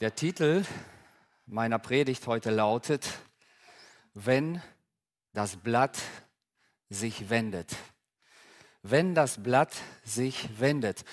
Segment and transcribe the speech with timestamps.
[0.00, 0.64] Der Titel
[1.44, 3.06] meiner Predigt heute lautet,
[4.14, 4.62] wenn
[5.34, 5.98] das Blatt
[6.88, 7.76] sich wendet.
[8.80, 11.04] Wenn das Blatt sich wendet.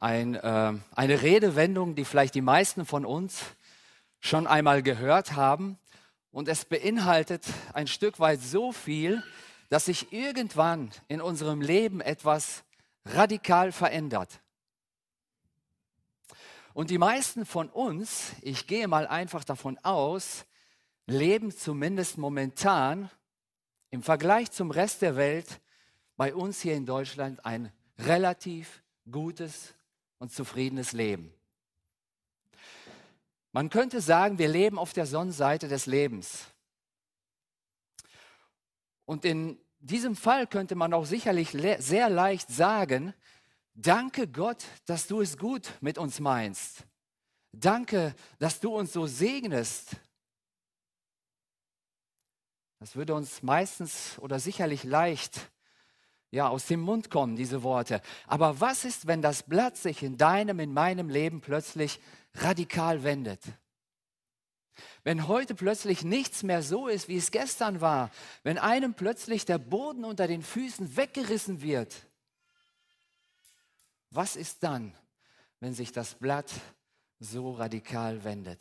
[0.00, 3.40] Ein, äh, eine Redewendung, die vielleicht die meisten von uns
[4.18, 5.78] schon einmal gehört haben.
[6.32, 9.22] Und es beinhaltet ein Stück weit so viel,
[9.68, 12.64] dass sich irgendwann in unserem Leben etwas
[13.04, 14.40] radikal verändert.
[16.74, 20.44] Und die meisten von uns, ich gehe mal einfach davon aus,
[21.06, 23.10] leben zumindest momentan
[23.90, 25.60] im Vergleich zum Rest der Welt
[26.16, 29.72] bei uns hier in Deutschland ein relativ gutes
[30.18, 31.32] und zufriedenes Leben.
[33.52, 36.46] Man könnte sagen, wir leben auf der Sonnenseite des Lebens.
[39.04, 43.14] Und in diesem Fall könnte man auch sicherlich sehr leicht sagen,
[43.74, 46.84] Danke Gott, dass du es gut mit uns meinst.
[47.52, 49.96] Danke, dass du uns so segnest.
[52.78, 55.50] Das würde uns meistens oder sicherlich leicht
[56.30, 58.00] ja, aus dem Mund kommen, diese Worte.
[58.26, 62.00] Aber was ist, wenn das Blatt sich in deinem, in meinem Leben plötzlich
[62.34, 63.40] radikal wendet?
[65.04, 68.10] Wenn heute plötzlich nichts mehr so ist, wie es gestern war,
[68.42, 72.08] wenn einem plötzlich der Boden unter den Füßen weggerissen wird,
[74.14, 74.94] was ist dann,
[75.60, 76.50] wenn sich das Blatt
[77.18, 78.60] so radikal wendet?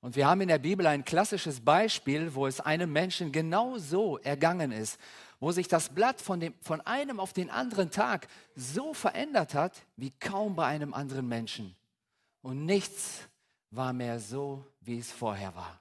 [0.00, 4.18] Und wir haben in der Bibel ein klassisches Beispiel, wo es einem Menschen genau so
[4.18, 5.00] ergangen ist,
[5.40, 9.82] wo sich das Blatt von, dem, von einem auf den anderen Tag so verändert hat,
[9.96, 11.74] wie kaum bei einem anderen Menschen.
[12.42, 13.20] Und nichts
[13.70, 15.80] war mehr so, wie es vorher war.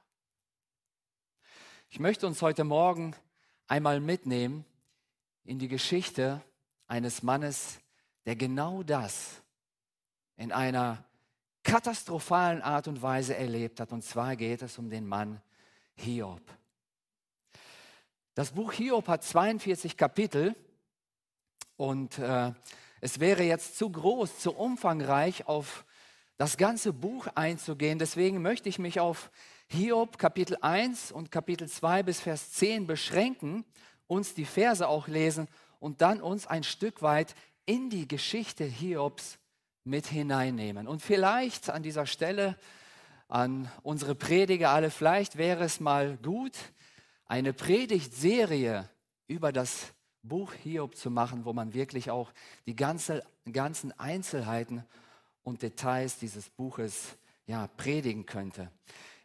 [1.89, 3.13] Ich möchte uns heute Morgen
[3.67, 4.63] einmal mitnehmen
[5.43, 6.41] in die Geschichte
[6.93, 7.79] eines Mannes,
[8.27, 9.41] der genau das
[10.37, 11.03] in einer
[11.63, 13.91] katastrophalen Art und Weise erlebt hat.
[13.91, 15.41] Und zwar geht es um den Mann
[15.95, 16.43] Hiob.
[18.35, 20.55] Das Buch Hiob hat 42 Kapitel
[21.77, 22.51] und äh,
[23.01, 25.85] es wäre jetzt zu groß, zu umfangreich auf
[26.37, 27.97] das ganze Buch einzugehen.
[27.97, 29.31] Deswegen möchte ich mich auf
[29.65, 33.65] Hiob Kapitel 1 und Kapitel 2 bis Vers 10 beschränken,
[34.05, 35.47] uns die Verse auch lesen
[35.83, 37.35] und dann uns ein Stück weit
[37.65, 39.37] in die Geschichte Hiobs
[39.83, 40.87] mit hineinnehmen.
[40.87, 42.57] Und vielleicht an dieser Stelle
[43.27, 46.53] an unsere Prediger alle, vielleicht wäre es mal gut,
[47.25, 48.87] eine Predigtserie
[49.27, 52.31] über das Buch Hiob zu machen, wo man wirklich auch
[52.65, 53.21] die ganze,
[53.51, 54.85] ganzen Einzelheiten
[55.43, 58.71] und Details dieses Buches ja, predigen könnte.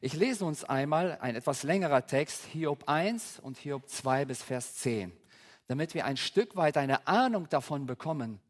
[0.01, 4.75] Ich lese uns einmal ein etwas längerer Text, Hiob 1 und Hiob 2 bis Vers
[4.77, 5.13] 10
[5.69, 8.41] damit wir ein Stück weit eine Ahnung davon bekommen,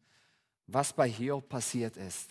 [0.67, 2.31] was bei Hiob passiert ist.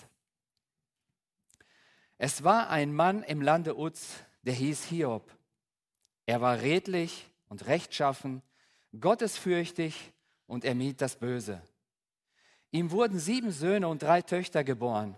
[2.18, 5.30] Es war ein Mann im Lande Uz, der hieß Hiob.
[6.26, 8.42] Er war redlich und rechtschaffen,
[9.00, 10.14] gottesfürchtig
[10.48, 11.62] und er mied das Böse.
[12.72, 15.16] Ihm wurden sieben Söhne und drei Töchter geboren.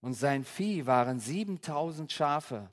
[0.00, 2.70] Und sein Vieh waren siebentausend Schafe,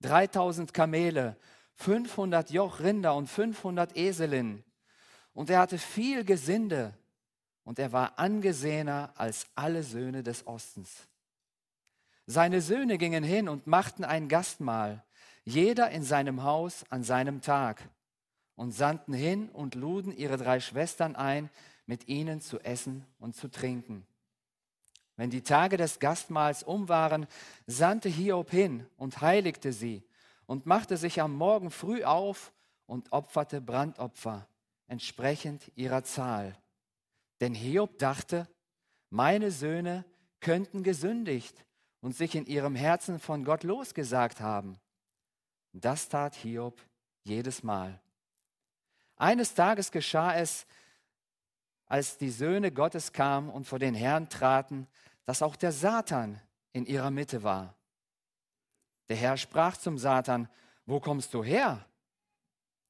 [0.00, 1.36] dreitausend Kamele,
[1.74, 4.64] fünfhundert Joch Rinder und fünfhundert Eselinnen
[5.34, 6.94] und er hatte viel Gesinde
[7.64, 11.08] und er war angesehener als alle Söhne des Ostens.
[12.26, 15.04] Seine Söhne gingen hin und machten ein Gastmahl,
[15.44, 17.82] jeder in seinem Haus an seinem Tag,
[18.56, 21.50] und sandten hin und luden ihre drei Schwestern ein,
[21.86, 24.06] mit ihnen zu essen und zu trinken.
[25.16, 27.26] Wenn die Tage des Gastmahls um waren,
[27.66, 30.02] sandte Hiob hin und heiligte sie
[30.46, 32.52] und machte sich am Morgen früh auf
[32.86, 34.46] und opferte Brandopfer
[34.86, 36.56] entsprechend ihrer Zahl.
[37.40, 38.48] Denn Hiob dachte,
[39.10, 40.04] meine Söhne
[40.40, 41.64] könnten gesündigt
[42.00, 44.78] und sich in ihrem Herzen von Gott losgesagt haben.
[45.72, 46.80] Das tat Hiob
[47.22, 48.00] jedes Mal.
[49.16, 50.66] Eines Tages geschah es,
[51.86, 54.86] als die Söhne Gottes kamen und vor den Herrn traten,
[55.24, 56.40] dass auch der Satan
[56.72, 57.74] in ihrer Mitte war.
[59.08, 60.48] Der Herr sprach zum Satan,
[60.86, 61.84] wo kommst du her?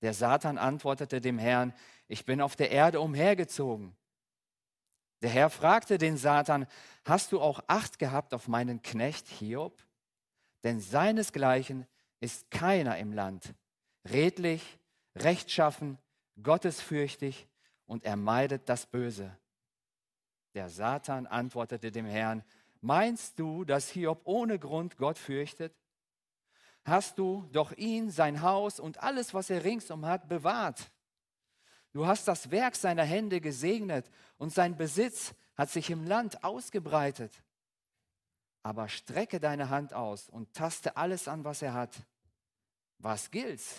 [0.05, 1.73] Der Satan antwortete dem Herrn,
[2.09, 3.97] ich bin auf der Erde umhergezogen.
[5.23, 6.67] Der Herr fragte den Satan,
[7.07, 9.83] hast du auch Acht gehabt auf meinen Knecht Hiob?
[10.63, 11.87] Denn seinesgleichen
[12.21, 13.55] ist keiner im Land,
[14.07, 14.79] redlich,
[15.17, 15.97] rechtschaffen,
[16.43, 17.49] gottesfürchtig
[17.87, 19.35] und er meidet das Böse.
[20.53, 22.45] Der Satan antwortete dem Herrn,
[22.83, 25.75] meinst du, dass Hiob ohne Grund Gott fürchtet?
[26.85, 30.91] Hast du doch ihn, sein Haus und alles, was er ringsum hat, bewahrt.
[31.93, 37.33] Du hast das Werk seiner Hände gesegnet und sein Besitz hat sich im Land ausgebreitet.
[38.65, 41.95] aber strecke deine Hand aus und taste alles an, was er hat.
[42.99, 43.77] Was gilt's?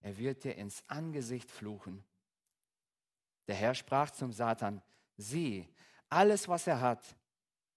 [0.00, 2.02] Er wird dir ins Angesicht fluchen.
[3.46, 4.82] Der Herr sprach zum Satan,
[5.18, 5.68] sieh,
[6.08, 7.04] alles, was er hat,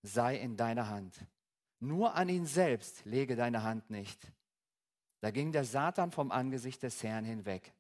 [0.01, 1.13] sei in deiner Hand.
[1.79, 4.31] Nur an ihn selbst lege deine Hand nicht.
[5.21, 7.74] Da ging der Satan vom Angesicht des Herrn hinweg.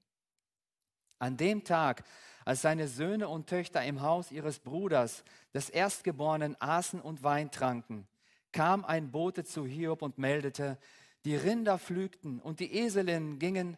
[1.19, 2.03] An dem Tag,
[2.45, 8.07] als seine Söhne und Töchter im Haus ihres Bruders, des Erstgeborenen, aßen und Wein tranken,
[8.51, 10.77] kam ein Bote zu Hiob und meldete,
[11.25, 13.77] die Rinder pflügten und die Eselinnen gingen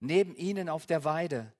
[0.00, 1.52] neben ihnen auf der Weide.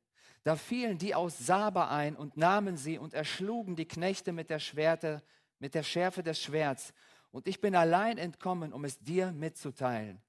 [0.43, 4.61] Da fielen die aus Saba ein und nahmen sie und erschlugen die Knechte mit der
[4.61, 5.23] Schwerte,
[5.59, 6.95] mit der Schärfe des Schwerts.
[7.33, 10.23] Und ich bin allein entkommen, um es dir mitzuteilen.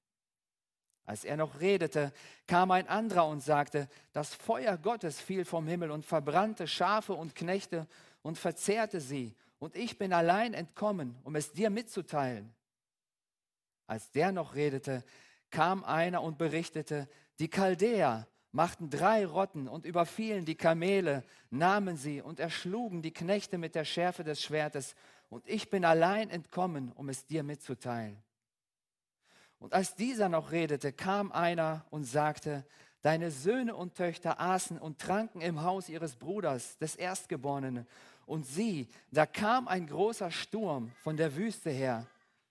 [1.08, 2.12] Als er noch redete,
[2.48, 7.34] kam ein anderer und sagte, das Feuer Gottes fiel vom Himmel und verbrannte Schafe und
[7.34, 7.88] Knechte
[8.24, 9.34] und verzehrte sie.
[9.58, 12.54] Und ich bin allein entkommen, um es dir mitzuteilen.
[13.88, 15.06] Als der noch redete,
[15.50, 17.08] kam einer und berichtete,
[17.40, 23.58] die Chaldäer machten drei Rotten und überfielen die Kamele, nahmen sie und erschlugen die Knechte
[23.58, 24.94] mit der Schärfe des Schwertes.
[25.30, 28.22] Und ich bin allein entkommen, um es dir mitzuteilen.
[29.60, 32.66] Und als dieser noch redete, kam einer und sagte,
[33.02, 37.88] Deine Söhne und Töchter aßen und tranken im Haus ihres Bruders, des Erstgeborenen.
[38.26, 42.06] Und sieh, da kam ein großer Sturm von der Wüste her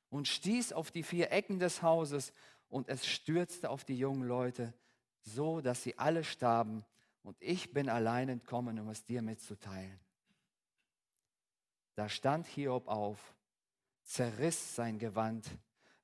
[0.08, 2.32] und stieß auf die vier Ecken des Hauses
[2.68, 4.72] und es stürzte auf die jungen Leute,
[5.20, 6.84] so dass sie alle starben.
[7.22, 9.98] Und ich bin allein entkommen, um es dir mitzuteilen.
[11.96, 13.18] Da stand Hiob auf,
[14.04, 15.46] zerriss sein Gewand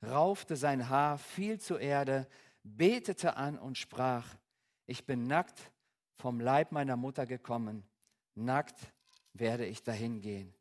[0.03, 2.27] raufte sein Haar, fiel zur Erde,
[2.63, 4.27] betete an und sprach,
[4.87, 5.71] ich bin nackt
[6.17, 7.85] vom Leib meiner Mutter gekommen,
[8.35, 8.77] nackt
[9.33, 10.53] werde ich dahin gehen.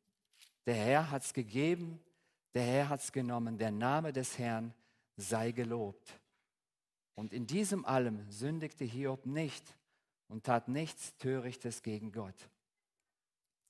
[0.65, 1.99] Der Herr hat's gegeben,
[2.53, 4.73] der Herr hat's genommen, der Name des Herrn
[5.17, 6.19] sei gelobt.
[7.15, 9.75] Und in diesem allem sündigte Hiob nicht
[10.27, 12.49] und tat nichts Törichtes gegen Gott.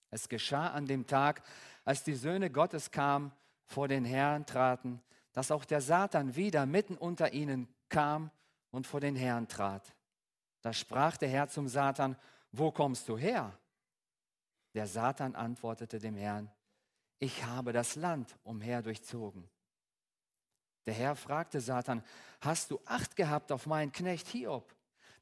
[0.10, 1.42] Es geschah an dem Tag,
[1.86, 3.32] als die Söhne Gottes kamen,
[3.66, 5.02] vor den Herrn traten,
[5.34, 8.32] dass auch der Satan wieder mitten unter ihnen kam
[8.72, 9.94] und vor den Herrn trat.
[10.62, 12.16] Da sprach der Herr zum Satan,
[12.52, 13.58] wo kommst du her?
[14.74, 16.52] Der Satan antwortete dem Herrn,
[17.20, 19.48] ich habe das Land umher durchzogen.
[20.86, 22.04] Der Herr fragte Satan,
[22.40, 24.76] hast du Acht gehabt auf meinen Knecht Hiob?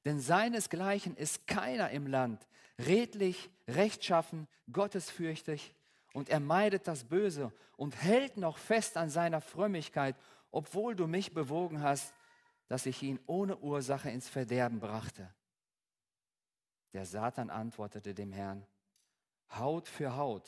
[0.06, 2.48] Denn seinesgleichen ist keiner im Land,
[2.78, 5.76] redlich, rechtschaffen, gottesfürchtig
[6.14, 10.16] und er meidet das Böse und hält noch fest an seiner Frömmigkeit,
[10.52, 12.14] obwohl du mich bewogen hast,
[12.68, 15.34] dass ich ihn ohne Ursache ins Verderben brachte.
[16.94, 18.66] Der Satan antwortete dem Herrn,
[19.52, 20.48] Haut für Haut,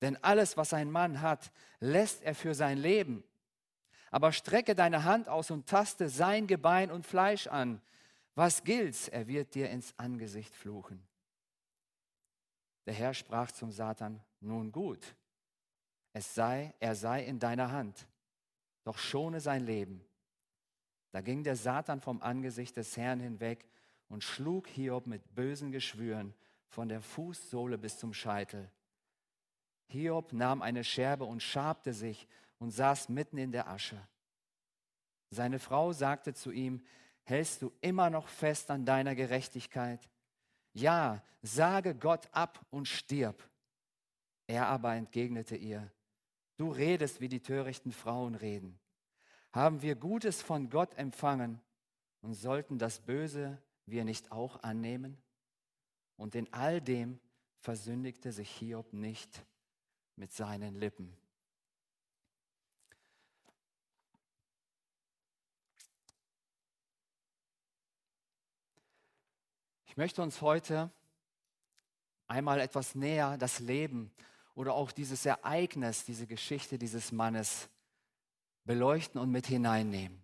[0.00, 1.50] denn alles, was ein Mann hat,
[1.80, 3.24] lässt er für sein Leben.
[4.10, 7.80] Aber strecke deine Hand aus und taste sein Gebein und Fleisch an.
[8.34, 9.08] Was gilt's?
[9.08, 11.04] Er wird dir ins Angesicht fluchen.
[12.86, 15.16] Der Herr sprach zum Satan, nun gut,
[16.12, 18.06] es sei, er sei in deiner Hand,
[18.84, 20.04] doch schone sein Leben.
[21.10, 23.66] Da ging der Satan vom Angesicht des Herrn hinweg
[24.08, 26.34] und schlug Hiob mit bösen Geschwüren
[26.68, 28.70] von der Fußsohle bis zum Scheitel.
[29.86, 32.26] Hiob nahm eine Scherbe und schabte sich
[32.58, 34.00] und saß mitten in der Asche.
[35.30, 36.84] Seine Frau sagte zu ihm,
[37.24, 40.08] hältst du immer noch fest an deiner Gerechtigkeit?
[40.72, 43.48] Ja, sage Gott ab und stirb.
[44.46, 45.90] Er aber entgegnete ihr,
[46.56, 48.78] du redest, wie die törichten Frauen reden.
[49.52, 51.60] Haben wir Gutes von Gott empfangen
[52.20, 55.16] und sollten das Böse wir nicht auch annehmen?
[56.16, 57.20] Und in all dem
[57.60, 59.44] versündigte sich Hiob nicht
[60.16, 61.16] mit seinen Lippen.
[69.86, 70.90] Ich möchte uns heute
[72.26, 74.12] einmal etwas näher das Leben
[74.54, 77.68] oder auch dieses Ereignis, diese Geschichte dieses Mannes
[78.64, 80.22] beleuchten und mit hineinnehmen.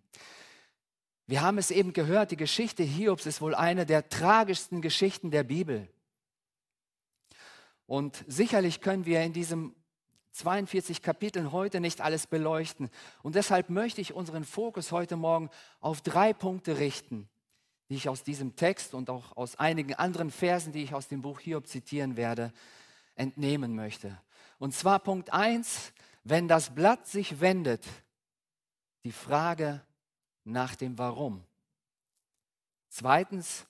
[1.27, 5.43] Wir haben es eben gehört, die Geschichte Hiobs ist wohl eine der tragischsten Geschichten der
[5.43, 5.87] Bibel.
[7.85, 9.75] Und sicherlich können wir in diesem
[10.31, 12.89] 42 Kapiteln heute nicht alles beleuchten.
[13.21, 17.29] Und deshalb möchte ich unseren Fokus heute Morgen auf drei Punkte richten,
[17.89, 21.21] die ich aus diesem Text und auch aus einigen anderen Versen, die ich aus dem
[21.21, 22.53] Buch Hiob zitieren werde,
[23.21, 24.19] entnehmen möchte.
[24.57, 27.85] Und zwar Punkt 1, wenn das Blatt sich wendet,
[29.03, 29.81] die Frage
[30.43, 31.43] nach dem Warum.
[32.89, 33.67] Zweitens,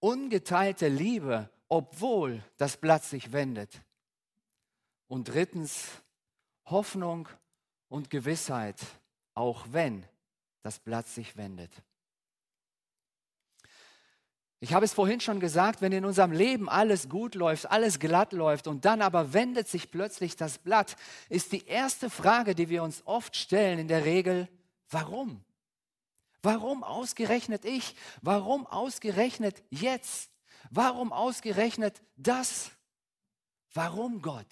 [0.00, 3.80] ungeteilte Liebe, obwohl das Blatt sich wendet.
[5.06, 6.02] Und drittens,
[6.66, 7.28] Hoffnung
[7.88, 8.80] und Gewissheit,
[9.34, 10.04] auch wenn
[10.62, 11.70] das Blatt sich wendet.
[14.62, 18.34] Ich habe es vorhin schon gesagt, wenn in unserem Leben alles gut läuft, alles glatt
[18.34, 20.96] läuft und dann aber wendet sich plötzlich das Blatt,
[21.30, 24.48] ist die erste Frage, die wir uns oft stellen, in der Regel,
[24.90, 25.42] warum?
[26.42, 27.94] Warum ausgerechnet ich?
[28.20, 30.30] Warum ausgerechnet jetzt?
[30.70, 32.70] Warum ausgerechnet das?
[33.72, 34.46] Warum Gott?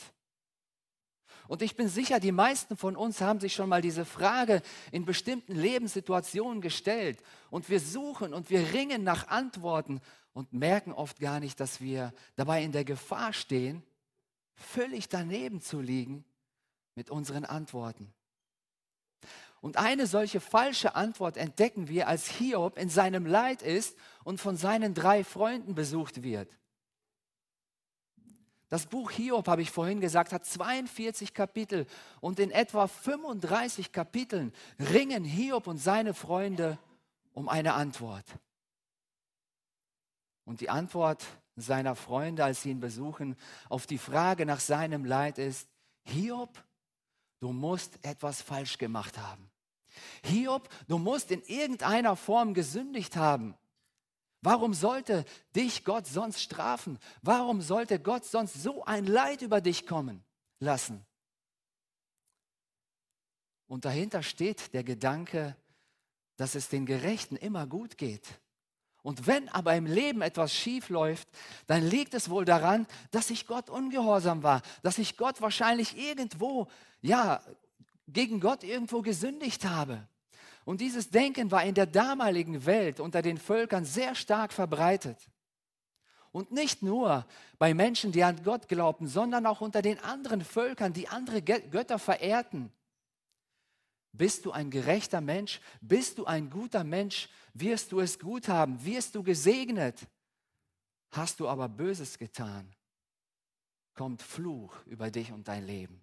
[1.48, 4.60] Und ich bin sicher, die meisten von uns haben sich schon mal diese Frage
[4.92, 7.22] in bestimmten Lebenssituationen gestellt.
[7.48, 10.02] Und wir suchen und wir ringen nach Antworten
[10.34, 13.82] und merken oft gar nicht, dass wir dabei in der Gefahr stehen,
[14.54, 16.26] völlig daneben zu liegen
[16.94, 18.12] mit unseren Antworten.
[19.62, 24.58] Und eine solche falsche Antwort entdecken wir, als Hiob in seinem Leid ist und von
[24.58, 26.57] seinen drei Freunden besucht wird.
[28.68, 31.86] Das Buch Hiob, habe ich vorhin gesagt, hat 42 Kapitel
[32.20, 36.78] und in etwa 35 Kapiteln ringen Hiob und seine Freunde
[37.32, 38.26] um eine Antwort.
[40.44, 41.24] Und die Antwort
[41.56, 43.36] seiner Freunde, als sie ihn besuchen,
[43.68, 45.68] auf die Frage nach seinem Leid ist,
[46.04, 46.62] Hiob,
[47.40, 49.50] du musst etwas falsch gemacht haben.
[50.22, 53.54] Hiob, du musst in irgendeiner Form gesündigt haben.
[54.40, 56.98] Warum sollte dich Gott sonst strafen?
[57.22, 60.24] Warum sollte Gott sonst so ein Leid über dich kommen
[60.60, 61.04] lassen?
[63.66, 65.56] Und dahinter steht der Gedanke,
[66.36, 68.26] dass es den Gerechten immer gut geht.
[69.02, 71.28] Und wenn aber im Leben etwas schief läuft,
[71.66, 76.68] dann liegt es wohl daran, dass ich Gott ungehorsam war, dass ich Gott wahrscheinlich irgendwo,
[77.00, 77.42] ja,
[78.06, 80.06] gegen Gott irgendwo gesündigt habe.
[80.68, 85.16] Und dieses Denken war in der damaligen Welt unter den Völkern sehr stark verbreitet.
[86.30, 87.26] Und nicht nur
[87.58, 91.98] bei Menschen, die an Gott glaubten, sondern auch unter den anderen Völkern, die andere Götter
[91.98, 92.70] verehrten.
[94.12, 95.62] Bist du ein gerechter Mensch?
[95.80, 97.30] Bist du ein guter Mensch?
[97.54, 98.84] Wirst du es gut haben?
[98.84, 100.06] Wirst du gesegnet?
[101.12, 102.70] Hast du aber Böses getan?
[103.94, 105.98] Kommt Fluch über dich und dein Leben.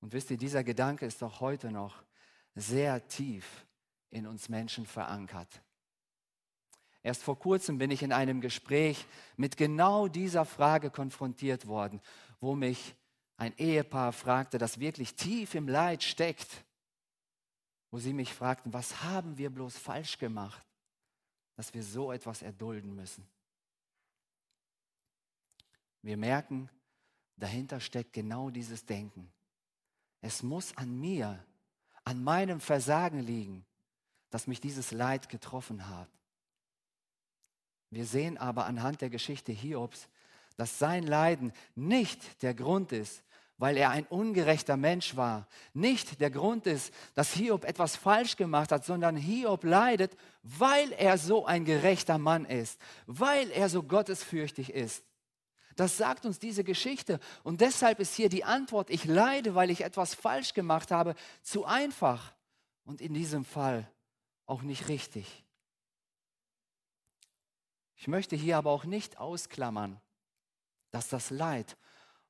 [0.00, 2.02] Und wisst ihr, dieser Gedanke ist auch heute noch
[2.54, 3.66] sehr tief
[4.10, 5.62] in uns Menschen verankert.
[7.02, 9.06] Erst vor kurzem bin ich in einem Gespräch
[9.36, 12.00] mit genau dieser Frage konfrontiert worden,
[12.40, 12.94] wo mich
[13.36, 16.64] ein Ehepaar fragte, das wirklich tief im Leid steckt,
[17.90, 20.66] wo sie mich fragten, was haben wir bloß falsch gemacht,
[21.56, 23.28] dass wir so etwas erdulden müssen.
[26.00, 26.70] Wir merken,
[27.36, 29.30] dahinter steckt genau dieses Denken.
[30.20, 31.44] Es muss an mir
[32.04, 33.64] an meinem Versagen liegen,
[34.30, 36.08] dass mich dieses Leid getroffen hat.
[37.90, 40.08] Wir sehen aber anhand der Geschichte Hiobs,
[40.56, 43.22] dass sein Leiden nicht der Grund ist,
[43.56, 48.72] weil er ein ungerechter Mensch war, nicht der Grund ist, dass Hiob etwas falsch gemacht
[48.72, 54.70] hat, sondern Hiob leidet, weil er so ein gerechter Mann ist, weil er so gottesfürchtig
[54.70, 55.04] ist.
[55.76, 57.18] Das sagt uns diese Geschichte.
[57.42, 61.64] Und deshalb ist hier die Antwort, ich leide, weil ich etwas falsch gemacht habe, zu
[61.64, 62.34] einfach
[62.84, 63.90] und in diesem Fall
[64.46, 65.44] auch nicht richtig.
[67.96, 70.00] Ich möchte hier aber auch nicht ausklammern,
[70.90, 71.76] dass das Leid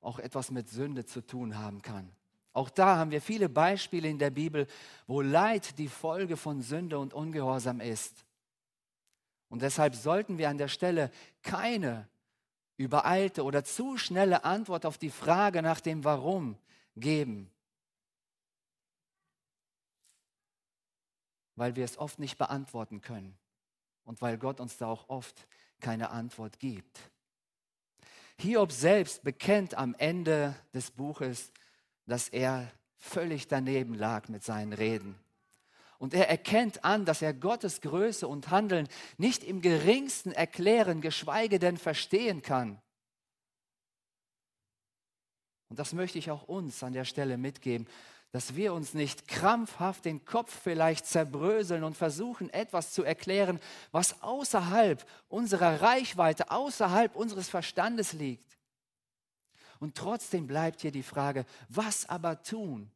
[0.01, 2.11] auch etwas mit Sünde zu tun haben kann.
[2.53, 4.69] Auch da haben wir viele Beispiele in der Bibel,
[5.07, 8.25] wo Leid die Folge von Sünde und Ungehorsam ist.
[9.49, 11.11] Und deshalb sollten wir an der Stelle
[11.43, 12.09] keine
[12.77, 16.57] übereilte oder zu schnelle Antwort auf die Frage nach dem Warum
[16.97, 17.51] geben.
[21.57, 23.37] Weil wir es oft nicht beantworten können
[24.05, 25.47] und weil Gott uns da auch oft
[25.81, 27.11] keine Antwort gibt.
[28.39, 31.53] Hiob selbst bekennt am Ende des Buches,
[32.07, 35.24] dass er völlig daneben lag mit seinen Reden.
[36.05, 41.59] Und er erkennt an, dass er Gottes Größe und Handeln nicht im geringsten erklären, geschweige
[41.59, 42.79] denn verstehen kann.
[45.71, 47.89] Und das möchte ich auch uns an der Stelle mitgeben,
[48.33, 53.59] dass wir uns nicht krampfhaft den Kopf vielleicht zerbröseln und versuchen, etwas zu erklären,
[53.91, 58.59] was außerhalb unserer Reichweite, außerhalb unseres Verstandes liegt.
[59.81, 62.91] Und trotzdem bleibt hier die Frage, was aber tun?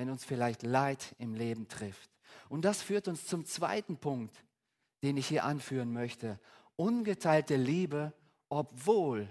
[0.00, 2.08] Wenn uns vielleicht Leid im Leben trifft.
[2.48, 4.34] Und das führt uns zum zweiten Punkt,
[5.02, 6.40] den ich hier anführen möchte.
[6.76, 8.14] Ungeteilte Liebe,
[8.48, 9.30] obwohl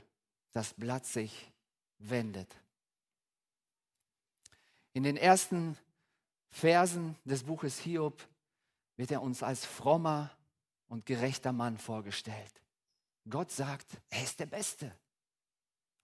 [0.51, 1.51] das Blatt sich
[1.97, 2.55] wendet.
[4.93, 5.75] In den ersten
[6.51, 8.21] Versen des Buches Hiob
[8.95, 10.29] wird er uns als frommer
[10.88, 12.61] und gerechter Mann vorgestellt.
[13.27, 14.95] Gott sagt, er ist der Beste.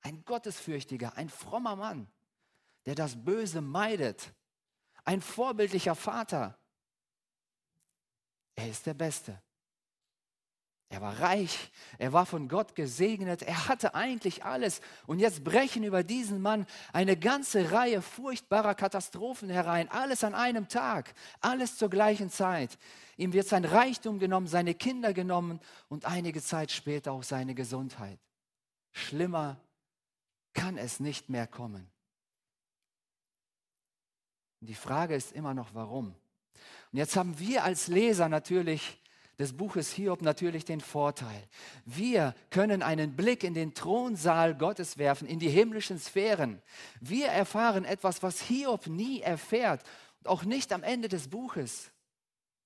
[0.01, 2.07] Ein Gottesfürchtiger, ein frommer Mann.
[2.87, 4.33] der das Böse meidet.
[5.05, 6.57] Ein vorbildlicher Vater.
[8.55, 9.41] Er ist der Beste.
[10.89, 14.81] Er war reich, er war von Gott gesegnet, er hatte eigentlich alles.
[15.07, 20.67] Und jetzt brechen über diesen Mann eine ganze Reihe furchtbarer Katastrophen herein, alles an einem
[20.67, 22.77] Tag, alles zur gleichen Zeit.
[23.17, 25.59] Ihm wird sein Reichtum genommen, seine Kinder genommen
[25.89, 28.19] und einige Zeit später auch seine Gesundheit.
[28.91, 29.59] Schlimmer
[30.53, 31.94] kann es nicht mehr kommen.
[34.65, 36.15] Und die Frage ist immer noch, warum?
[36.91, 38.99] Und jetzt haben wir als Leser natürlich
[39.37, 41.47] des Buches Hiob natürlich den Vorteil.
[41.85, 46.63] Wir können einen Blick in den Thronsaal Gottes werfen, in die himmlischen Sphären.
[46.99, 49.83] Wir erfahren etwas, was Hiob nie erfährt
[50.23, 51.91] und auch nicht am Ende des Buches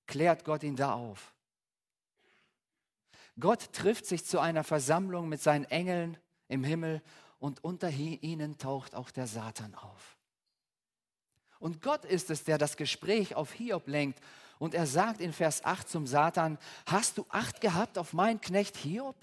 [0.07, 1.33] klärt Gott ihn da auf.
[3.37, 6.15] Gott trifft sich zu einer Versammlung mit seinen Engeln
[6.47, 7.01] im Himmel
[7.39, 10.18] und unter ihnen taucht auch der Satan auf.
[11.59, 14.19] Und Gott ist es, der das Gespräch auf Hiob lenkt
[14.59, 18.77] und er sagt in Vers 8 zum Satan, hast du Acht gehabt auf meinen Knecht
[18.77, 19.15] Hiob?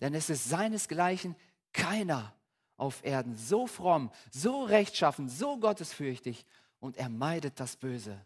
[0.00, 1.34] Denn es ist seinesgleichen
[1.72, 2.34] keiner
[2.76, 6.44] auf Erden so fromm, so rechtschaffen, so gottesfürchtig
[6.80, 8.20] und er meidet das Böse.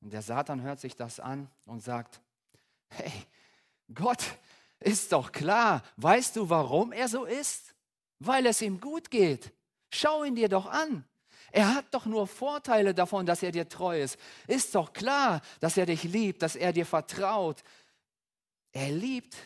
[0.00, 2.20] Und der Satan hört sich das an und sagt,
[2.88, 3.12] hey,
[3.92, 4.24] Gott
[4.80, 7.74] ist doch klar, weißt du, warum er so ist?
[8.20, 9.52] Weil es ihm gut geht.
[9.90, 11.04] Schau ihn dir doch an.
[11.52, 14.18] Er hat doch nur Vorteile davon, dass er dir treu ist.
[14.46, 17.62] Ist doch klar, dass er dich liebt, dass er dir vertraut.
[18.72, 19.36] Er liebt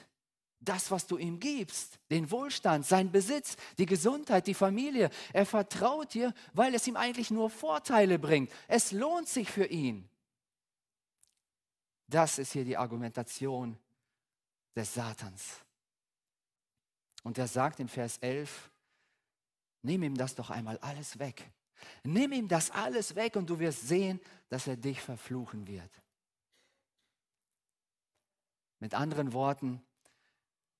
[0.60, 5.10] das, was du ihm gibst, den Wohlstand, sein Besitz, die Gesundheit, die Familie.
[5.32, 8.50] Er vertraut dir, weil es ihm eigentlich nur Vorteile bringt.
[8.68, 10.08] Es lohnt sich für ihn.
[12.06, 13.78] Das ist hier die Argumentation
[14.76, 15.64] des Satans.
[17.24, 18.70] Und er sagt in Vers 11,
[19.82, 21.50] nimm ihm das doch einmal alles weg.
[22.04, 25.90] Nimm ihm das alles weg und du wirst sehen, dass er dich verfluchen wird.
[28.78, 29.82] Mit anderen Worten,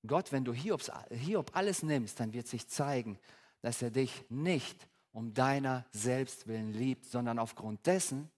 [0.07, 3.19] Gott, wenn du Hiobs, Hiob alles nimmst, dann wird sich zeigen,
[3.63, 8.31] dass er dich nicht um deiner selbst willen liebt, sondern aufgrund dessen,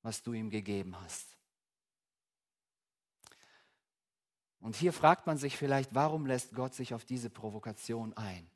[0.00, 1.33] was du ihm gegeben hast.
[4.64, 8.48] Und hier fragt man sich vielleicht, warum lässt Gott sich auf diese Provokation ein?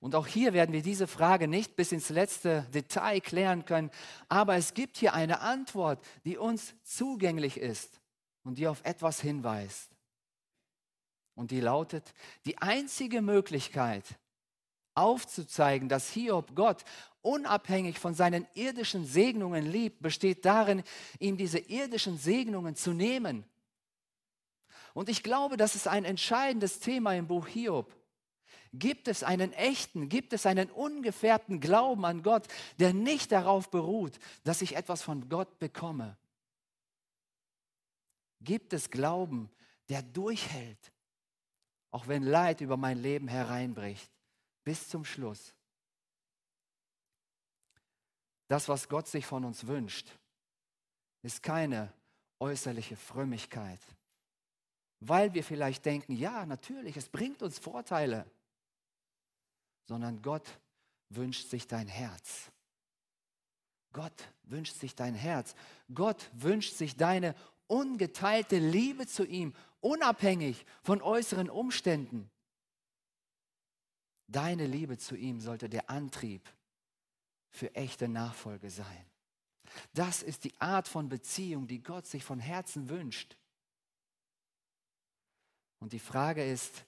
[0.00, 3.90] Und auch hier werden wir diese Frage nicht bis ins letzte Detail klären können,
[4.28, 8.02] aber es gibt hier eine Antwort, die uns zugänglich ist
[8.44, 9.96] und die auf etwas hinweist.
[11.34, 12.12] Und die lautet,
[12.44, 14.04] die einzige Möglichkeit
[14.94, 16.84] aufzuzeigen, dass Hiob Gott
[17.22, 20.82] unabhängig von seinen irdischen Segnungen liebt, besteht darin,
[21.18, 23.46] ihm diese irdischen Segnungen zu nehmen.
[24.96, 27.94] Und ich glaube, das ist ein entscheidendes Thema im Buch Hiob.
[28.72, 34.18] Gibt es einen echten, gibt es einen ungefärbten Glauben an Gott, der nicht darauf beruht,
[34.42, 36.16] dass ich etwas von Gott bekomme?
[38.40, 39.50] Gibt es Glauben,
[39.90, 40.92] der durchhält,
[41.90, 44.10] auch wenn Leid über mein Leben hereinbricht,
[44.64, 45.54] bis zum Schluss?
[48.48, 50.08] Das, was Gott sich von uns wünscht,
[51.20, 51.92] ist keine
[52.38, 53.80] äußerliche Frömmigkeit,
[55.00, 58.26] weil wir vielleicht denken, ja, natürlich, es bringt uns Vorteile
[59.86, 60.60] sondern Gott
[61.10, 62.50] wünscht sich dein Herz.
[63.92, 65.54] Gott wünscht sich dein Herz.
[65.94, 67.34] Gott wünscht sich deine
[67.66, 72.30] ungeteilte Liebe zu ihm, unabhängig von äußeren Umständen.
[74.28, 76.52] Deine Liebe zu ihm sollte der Antrieb
[77.48, 79.06] für echte Nachfolge sein.
[79.94, 83.36] Das ist die Art von Beziehung, die Gott sich von Herzen wünscht.
[85.78, 86.84] Und die Frage ist,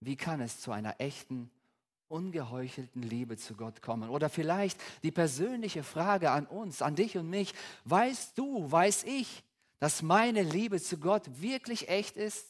[0.00, 1.50] wie kann es zu einer echten
[2.12, 4.10] ungeheuchelten Liebe zu Gott kommen.
[4.10, 9.42] Oder vielleicht die persönliche Frage an uns, an dich und mich, weißt du, weiß ich,
[9.78, 12.46] dass meine Liebe zu Gott wirklich echt ist,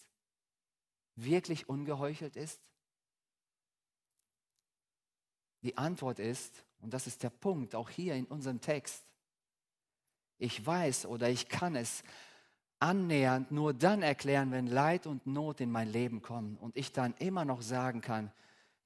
[1.14, 2.60] wirklich ungeheuchelt ist?
[5.62, 9.04] Die Antwort ist, und das ist der Punkt, auch hier in unserem Text,
[10.38, 12.02] ich weiß oder ich kann es
[12.82, 17.14] annähernd nur dann erklären, wenn Leid und Not in mein Leben kommen und ich dann
[17.18, 18.32] immer noch sagen kann,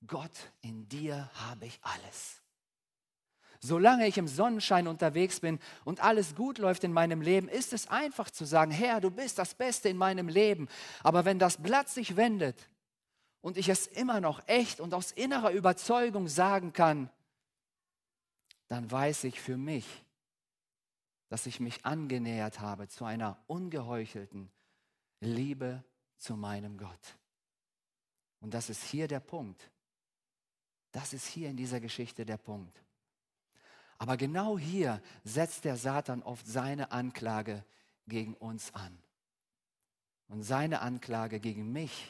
[0.07, 2.43] Gott, in dir habe ich alles.
[3.61, 7.89] Solange ich im Sonnenschein unterwegs bin und alles gut läuft in meinem Leben, ist es
[7.89, 10.69] einfach zu sagen, Herr, du bist das Beste in meinem Leben.
[11.03, 12.69] Aber wenn das Blatt sich wendet
[13.41, 17.09] und ich es immer noch echt und aus innerer Überzeugung sagen kann,
[18.69, 19.87] dann weiß ich für mich,
[21.29, 24.51] dass ich mich angenähert habe zu einer ungeheuchelten
[25.21, 25.85] Liebe
[26.19, 27.17] zu meinem Gott.
[28.41, 29.71] Und das ist hier der Punkt.
[30.93, 32.83] Das ist hier in dieser Geschichte der Punkt.
[33.99, 37.65] Aber genau hier setzt der Satan oft seine Anklage
[38.07, 38.99] gegen uns an.
[40.29, 42.09] Und seine Anklage gegen mich,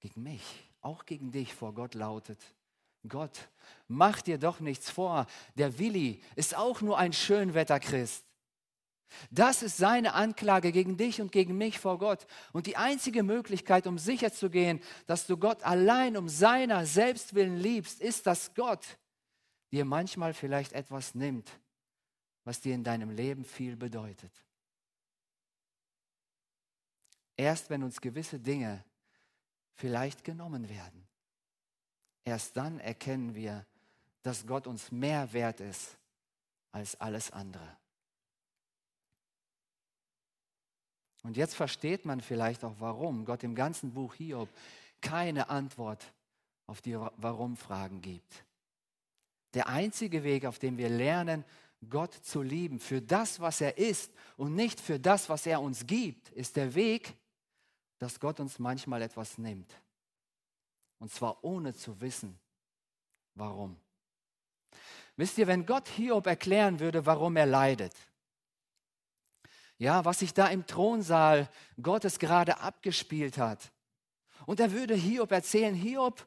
[0.00, 2.40] gegen mich, auch gegen dich vor Gott lautet,
[3.06, 3.48] Gott,
[3.86, 8.24] mach dir doch nichts vor, der Willi ist auch nur ein Schönwetterchrist.
[9.30, 12.26] Das ist seine Anklage gegen dich und gegen mich vor Gott.
[12.52, 18.26] Und die einzige Möglichkeit, um sicherzugehen, dass du Gott allein um seiner Selbstwillen liebst, ist,
[18.26, 18.98] dass Gott
[19.72, 21.50] dir manchmal vielleicht etwas nimmt,
[22.44, 24.32] was dir in deinem Leben viel bedeutet.
[27.36, 28.84] Erst wenn uns gewisse Dinge
[29.74, 31.06] vielleicht genommen werden,
[32.24, 33.64] erst dann erkennen wir,
[34.22, 35.96] dass Gott uns mehr wert ist
[36.72, 37.76] als alles andere.
[41.28, 44.48] Und jetzt versteht man vielleicht auch, warum Gott im ganzen Buch Hiob
[45.02, 46.02] keine Antwort
[46.66, 48.46] auf die Warum-Fragen gibt.
[49.52, 51.44] Der einzige Weg, auf dem wir lernen,
[51.90, 55.86] Gott zu lieben für das, was er ist und nicht für das, was er uns
[55.86, 57.14] gibt, ist der Weg,
[57.98, 59.70] dass Gott uns manchmal etwas nimmt.
[60.98, 62.38] Und zwar ohne zu wissen,
[63.34, 63.76] warum.
[65.16, 67.92] Wisst ihr, wenn Gott Hiob erklären würde, warum er leidet,
[69.78, 71.48] ja, was sich da im Thronsaal
[71.80, 73.72] Gottes gerade abgespielt hat,
[74.48, 76.26] und er würde Hiob erzählen, Hiob,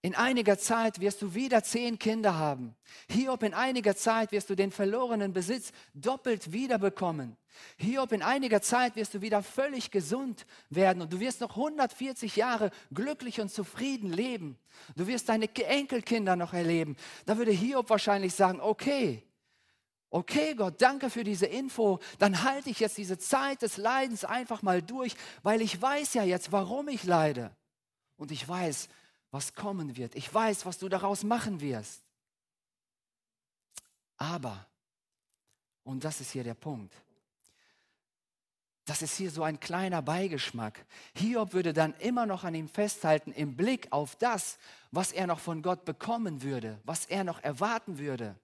[0.00, 2.74] in einiger Zeit wirst du wieder zehn Kinder haben.
[3.10, 7.36] Hiob, in einiger Zeit wirst du den verlorenen Besitz doppelt wiederbekommen.
[7.76, 12.36] Hiob, in einiger Zeit wirst du wieder völlig gesund werden und du wirst noch 140
[12.36, 14.56] Jahre glücklich und zufrieden leben.
[14.96, 16.96] Du wirst deine Enkelkinder noch erleben.
[17.26, 19.27] Da würde Hiob wahrscheinlich sagen, okay,
[20.10, 21.98] okay Gott, danke für diese Info.
[22.18, 26.24] Dann halte ich jetzt diese Zeit des Leidens einfach mal durch, weil ich weiß ja
[26.24, 27.54] jetzt, warum ich leide.
[28.16, 28.88] Und ich weiß,
[29.30, 30.14] was kommen wird.
[30.14, 32.02] Ich weiß, was du daraus machen wirst.
[34.16, 34.66] Aber,
[35.84, 36.92] und das ist hier der Punkt,
[38.88, 40.86] das ist hier so ein kleiner Beigeschmack.
[41.14, 44.58] Hiob würde dann immer noch an ihm festhalten im Blick auf das,
[44.90, 48.34] was er noch von Gott bekommen würde, was er noch erwarten würde.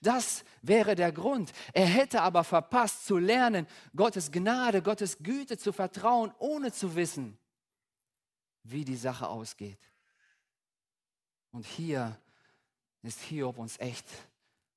[0.00, 1.52] Das wäre der Grund.
[1.72, 7.38] Er hätte aber verpasst zu lernen, Gottes Gnade, Gottes Güte zu vertrauen, ohne zu wissen,
[8.62, 9.80] wie die Sache ausgeht.
[11.50, 12.20] Und hier
[13.02, 14.06] ist Hiob uns echt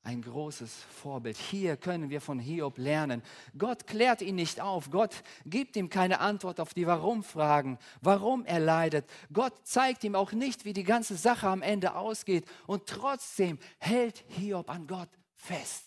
[0.03, 1.37] ein großes Vorbild.
[1.37, 3.21] Hier können wir von Hiob lernen.
[3.57, 4.89] Gott klärt ihn nicht auf.
[4.89, 9.07] Gott gibt ihm keine Antwort auf die Warum-Fragen, warum er leidet.
[9.31, 12.45] Gott zeigt ihm auch nicht, wie die ganze Sache am Ende ausgeht.
[12.65, 15.85] Und trotzdem hält Hiob an Gott fest.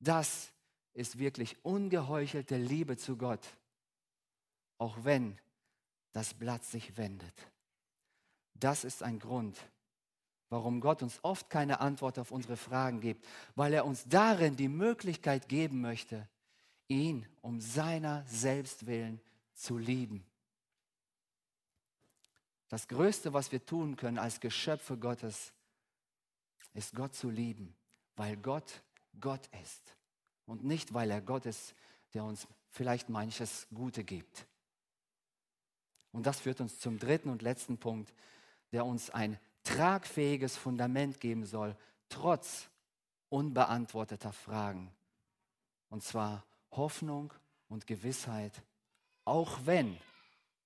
[0.00, 0.52] Das
[0.94, 3.46] ist wirklich ungeheuchelte Liebe zu Gott,
[4.78, 5.38] auch wenn
[6.12, 7.34] das Blatt sich wendet.
[8.54, 9.56] Das ist ein Grund,
[10.50, 14.68] warum Gott uns oft keine Antwort auf unsere Fragen gibt, weil er uns darin die
[14.68, 16.28] Möglichkeit geben möchte,
[16.88, 19.20] ihn um seiner selbst willen
[19.54, 20.24] zu lieben.
[22.68, 25.52] Das Größte, was wir tun können als Geschöpfe Gottes,
[26.74, 27.74] ist Gott zu lieben,
[28.16, 28.82] weil Gott
[29.20, 29.96] Gott ist
[30.46, 31.74] und nicht, weil er Gott ist,
[32.14, 34.46] der uns vielleicht manches Gute gibt.
[36.12, 38.12] Und das führt uns zum dritten und letzten Punkt,
[38.72, 41.76] der uns ein tragfähiges Fundament geben soll,
[42.08, 42.68] trotz
[43.28, 44.90] unbeantworteter Fragen.
[45.90, 47.32] Und zwar Hoffnung
[47.68, 48.62] und Gewissheit,
[49.24, 49.98] auch wenn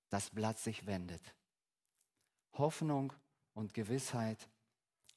[0.09, 1.21] das Blatt sich wendet.
[2.53, 3.11] Hoffnung
[3.53, 4.37] und Gewissheit,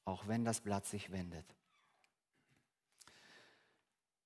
[0.05, 1.47] auch wenn das Blatt sich wendet.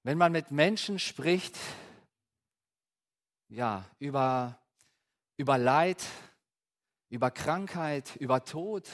[0.03, 1.59] Wenn man mit Menschen spricht,
[3.49, 4.59] ja, über,
[5.37, 6.03] über Leid,
[7.11, 8.89] über Krankheit, über Tod,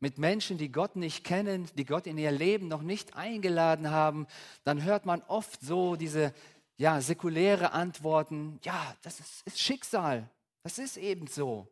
[0.00, 4.26] mit Menschen, die Gott nicht kennen, die Gott in ihr Leben noch nicht eingeladen haben,
[4.64, 6.32] dann hört man oft so diese
[6.76, 10.28] ja, säkuläre Antworten, ja, das ist, ist Schicksal,
[10.62, 11.66] das ist eben so.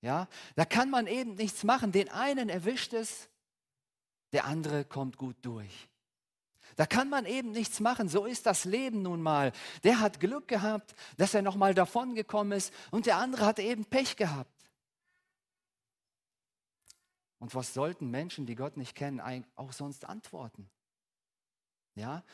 [0.00, 1.90] Ja, da kann man eben nichts machen.
[1.90, 3.28] Den einen erwischt es,
[4.32, 5.88] der andere kommt gut durch.
[6.76, 8.08] Da kann man eben nichts machen.
[8.08, 9.52] So ist das Leben nun mal.
[9.82, 13.58] Der hat Glück gehabt, dass er noch mal davon gekommen ist und der andere hat
[13.58, 14.57] eben Pech gehabt.
[17.38, 19.20] Und was sollten Menschen, die Gott nicht kennen,
[19.54, 20.68] auch sonst antworten?
[21.94, 22.24] Ja,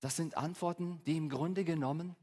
[0.00, 2.16] das sind Antworten, die im Grunde genommen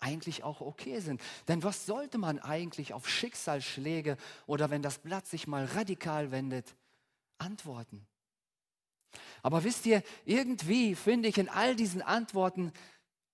[0.00, 1.20] eigentlich auch okay sind.
[1.48, 6.74] Denn was sollte man eigentlich auf Schicksalsschläge oder wenn das Blatt sich mal radikal wendet,
[7.38, 8.06] antworten?
[9.42, 12.72] Aber wisst ihr, irgendwie finde ich in all diesen Antworten,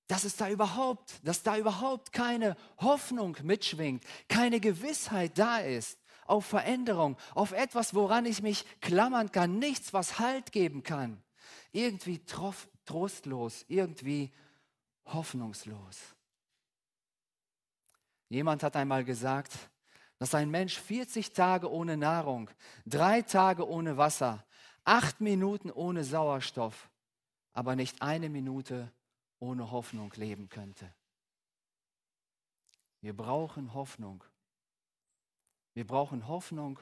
[0.09, 5.99] dass es da überhaupt, dass da überhaupt keine Hoffnung mitschwingt, keine Gewissheit da ist
[6.29, 11.23] auf Veränderung, auf etwas, woran ich mich klammern kann, nichts, was Halt geben kann.
[11.73, 12.21] Irgendwie
[12.85, 14.33] trostlos, irgendwie
[15.07, 16.15] hoffnungslos.
[18.29, 19.57] Jemand hat einmal gesagt,
[20.19, 22.51] dass ein Mensch 40 Tage ohne Nahrung,
[22.85, 24.45] drei Tage ohne Wasser,
[24.85, 26.91] acht Minuten ohne Sauerstoff,
[27.53, 28.93] aber nicht eine Minute
[29.39, 30.93] ohne Hoffnung leben könnte.
[33.01, 34.25] Wir brauchen Hoffnung.
[35.79, 36.81] Wir brauchen Hoffnung,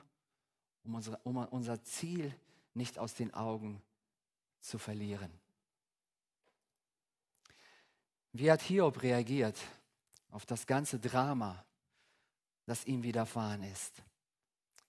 [0.83, 2.35] um, unsere, um unser Ziel
[2.73, 3.83] nicht aus den Augen
[4.63, 5.31] zu verlieren.
[8.33, 9.61] Wie hat Hiob reagiert
[10.31, 11.63] auf das ganze Drama,
[12.65, 14.03] das ihm widerfahren ist?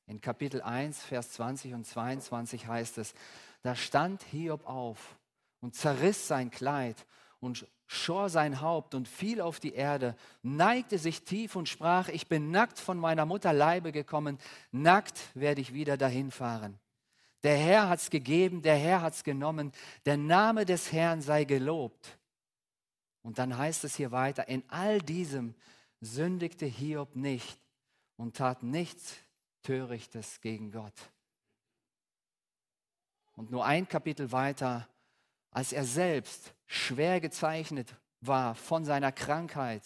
[0.06, 3.13] In Kapitel 1, Vers 20 und 22 heißt es,
[3.62, 5.17] da stand Hiob auf
[5.60, 7.06] und zerriss sein Kleid
[7.41, 12.28] und schor sein Haupt und fiel auf die Erde, neigte sich tief und sprach, ich
[12.28, 14.38] bin nackt von meiner Mutter Leibe gekommen,
[14.71, 16.78] nackt werde ich wieder dahin fahren.
[17.43, 19.71] Der Herr hat's gegeben, der Herr hat's genommen,
[20.06, 22.17] der Name des Herrn sei gelobt.
[23.21, 25.56] Und dann heißt es hier weiter, in all diesem
[26.02, 27.60] sündigte Hiob nicht
[28.17, 29.15] und tat nichts
[29.63, 30.93] Törichtes gegen Gott.
[33.36, 34.88] Und nur ein Kapitel weiter
[35.52, 39.84] als er selbst schwer gezeichnet war von seiner Krankheit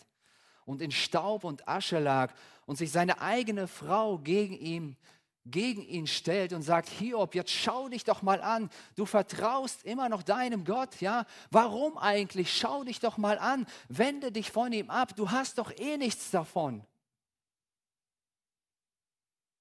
[0.66, 2.34] und in Staub und Asche lag
[2.66, 4.98] und sich seine eigene Frau gegen ihn
[5.46, 10.08] gegen ihn stellt und sagt, Hiob, jetzt schau dich doch mal an, du vertraust immer
[10.08, 11.26] noch deinem Gott, ja?
[11.50, 12.56] Warum eigentlich?
[12.56, 16.30] Schau dich doch mal an, wende dich von ihm ab, du hast doch eh nichts
[16.32, 16.86] davon.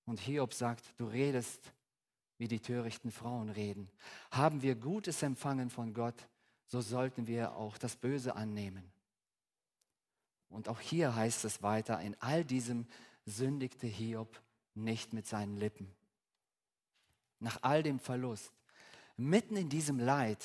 [0.05, 1.73] Und Hiob sagt, du redest
[2.37, 3.91] wie die törichten Frauen reden.
[4.31, 6.29] Haben wir Gutes empfangen von Gott,
[6.71, 8.93] so sollten wir auch das Böse annehmen.
[10.49, 12.87] Und auch hier heißt es weiter, in all diesem
[13.27, 14.41] sündigte Hiob
[14.75, 15.93] nicht mit seinen Lippen.
[17.41, 18.53] Nach all dem Verlust,
[19.17, 20.45] mitten in diesem Leid,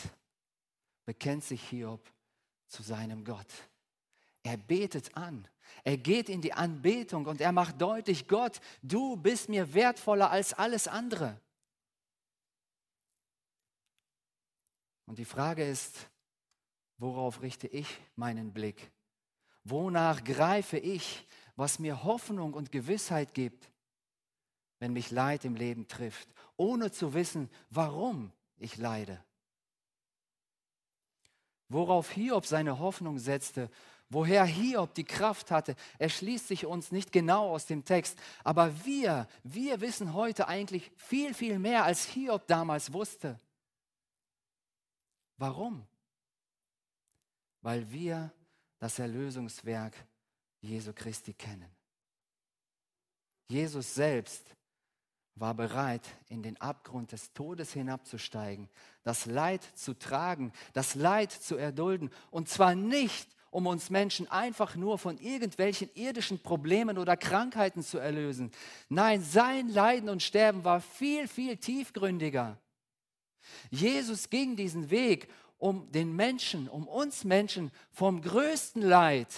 [1.06, 2.12] bekennt sich Hiob
[2.68, 3.52] zu seinem Gott.
[4.42, 5.48] Er betet an.
[5.84, 10.54] Er geht in die Anbetung und er macht deutlich, Gott, du bist mir wertvoller als
[10.54, 11.40] alles andere.
[15.06, 16.10] Und die Frage ist,
[16.98, 18.92] worauf richte ich meinen Blick?
[19.64, 23.72] Wonach greife ich, was mir Hoffnung und Gewissheit gibt,
[24.80, 26.28] wenn mich Leid im Leben trifft,
[26.58, 29.24] ohne zu wissen, warum ich leide?
[31.70, 33.72] Worauf Hiob seine Hoffnung setzte,
[34.10, 38.20] woher Hiob die Kraft hatte, erschließt sich uns nicht genau aus dem Text.
[38.44, 43.40] Aber wir, wir wissen heute eigentlich viel, viel mehr, als Hiob damals wusste.
[45.38, 45.88] Warum?
[47.66, 48.32] Weil wir
[48.78, 49.96] das Erlösungswerk
[50.62, 51.66] Jesu Christi kennen.
[53.50, 54.56] Jesus selbst
[55.34, 58.70] war bereit, in den Abgrund des Todes hinabzusteigen,
[59.02, 62.12] das Leid zu tragen, das Leid zu erdulden.
[62.30, 67.98] Und zwar nicht, um uns Menschen einfach nur von irgendwelchen irdischen Problemen oder Krankheiten zu
[67.98, 68.52] erlösen.
[68.90, 72.60] Nein, sein Leiden und Sterben war viel, viel tiefgründiger.
[73.72, 79.34] Jesus ging diesen Weg, um den Menschen, um uns Menschen vom größten Leid,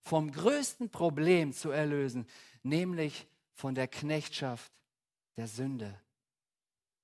[0.00, 2.26] vom größten Problem zu erlösen,
[2.62, 4.72] nämlich von der Knechtschaft
[5.36, 5.98] der Sünde.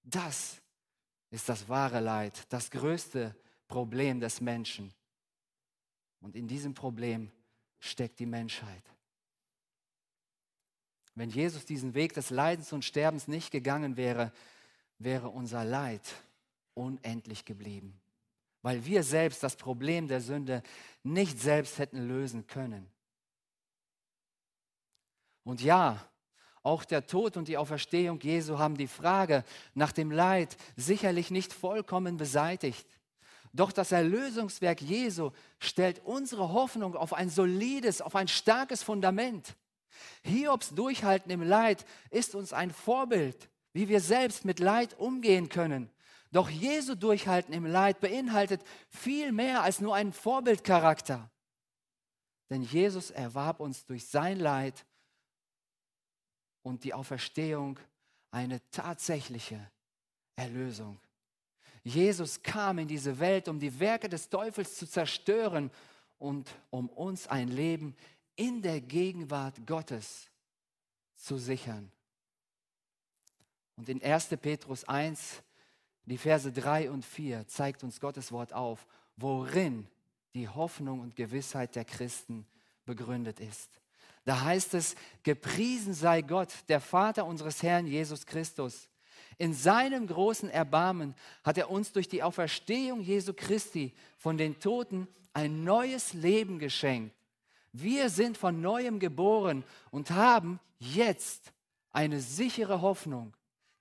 [0.03, 0.61] Das
[1.31, 3.35] ist das wahre Leid, das größte
[3.69, 4.93] Problem des Menschen.
[6.21, 7.31] Und in diesem Problem
[7.79, 8.85] steckt die Menschheit.
[11.15, 14.33] Wenn Jesus diesen Weg des Leidens und Sterbens nicht gegangen wäre,
[14.99, 16.03] wäre unser Leid
[16.75, 18.00] unendlich geblieben,
[18.63, 20.63] weil wir selbst das Problem der Sünde
[21.03, 22.91] nicht selbst hätten lösen können.
[25.45, 26.05] Und ja,
[26.63, 29.45] auch der Tod und die Auferstehung Jesu haben die Frage
[29.75, 32.87] nach dem Leid sicherlich nicht vollkommen beseitigt.
[33.53, 39.57] Doch das Erlösungswerk Jesu stellt unsere Hoffnung auf ein solides, auf ein starkes Fundament.
[40.23, 45.91] Hiobs Durchhalten im Leid ist uns ein Vorbild, wie wir selbst mit Leid umgehen können
[46.33, 51.31] doch Jesu Durchhalten im Leid beinhaltet viel mehr als nur einen Vorbildcharakter.
[52.49, 54.85] Denn Jesus erwarb uns durch sein Leid
[56.63, 57.79] und die Auferstehung
[58.31, 59.71] eine tatsächliche
[60.37, 61.01] Erlösung.
[61.83, 65.71] Jesus kam in diese Welt, um die Werke des Teufels zu zerstören
[66.19, 67.97] und um uns ein Leben
[68.37, 70.29] in der Gegenwart Gottes
[71.17, 71.91] zu sichern.
[73.77, 74.29] Und in 1.
[74.41, 75.43] Petrus 1
[76.11, 79.87] die Verse 3 und 4 zeigt uns Gottes Wort auf, worin
[80.35, 82.47] die Hoffnung und Gewissheit der Christen
[82.85, 83.81] begründet ist.
[84.25, 88.89] Da heißt es, gepriesen sei Gott, der Vater unseres Herrn Jesus Christus.
[89.39, 95.09] In seinem großen Erbarmen hat er uns durch die Auferstehung Jesu Christi von den Toten
[95.33, 97.15] ein neues Leben geschenkt.
[97.73, 101.53] Wir sind von neuem geboren und haben jetzt
[101.93, 103.33] eine sichere Hoffnung,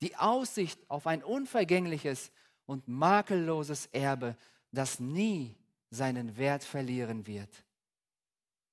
[0.01, 2.31] die Aussicht auf ein unvergängliches
[2.65, 4.37] und makelloses Erbe,
[4.71, 5.55] das nie
[5.89, 7.49] seinen Wert verlieren wird.